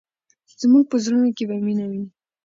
زموږ 0.61 0.83
په 0.91 0.97
زړونو 1.03 1.29
کې 1.37 1.43
به 1.49 1.55
مینه 1.65 1.85
وي. 1.91 2.03